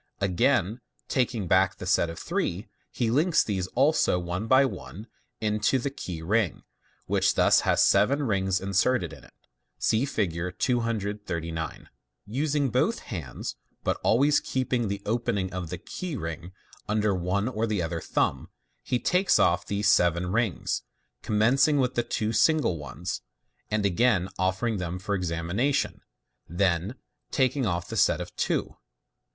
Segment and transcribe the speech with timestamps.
[0.19, 5.05] Again taking back the set of three, he links these also one by one
[5.39, 6.63] into the key ring,
[7.05, 9.33] which thus has seven rings inserted in it.
[9.77, 10.57] (See Fig.
[10.57, 11.87] 239.)
[12.25, 16.51] Using both hands, but always keeping the open ing of the key ring
[16.89, 18.49] under one or the other thumb,
[18.81, 20.81] he now takes off these seven rings,
[21.21, 23.21] commencing with the two single ones,
[23.69, 26.01] and again offering them for examination
[26.47, 26.95] 5 then
[27.29, 28.77] taking off the set of two.